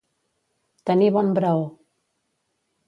[0.91, 1.63] Tenir bon braó.